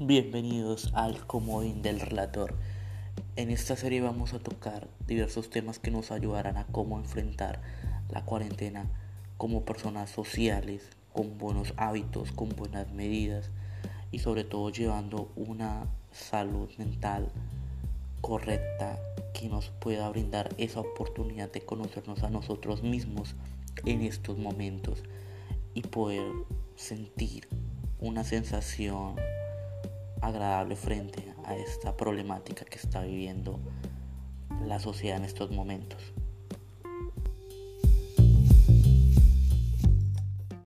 [0.00, 2.54] Bienvenidos al Comodín del Relator.
[3.34, 7.60] En esta serie vamos a tocar diversos temas que nos ayudarán a cómo enfrentar
[8.08, 8.88] la cuarentena
[9.38, 13.50] como personas sociales, con buenos hábitos, con buenas medidas
[14.12, 17.32] y sobre todo llevando una salud mental
[18.20, 19.00] correcta
[19.34, 23.34] que nos pueda brindar esa oportunidad de conocernos a nosotros mismos
[23.84, 25.02] en estos momentos
[25.74, 26.30] y poder
[26.76, 27.48] sentir
[27.98, 29.16] una sensación
[30.28, 33.58] agradable frente a esta problemática que está viviendo
[34.64, 36.12] la sociedad en estos momentos.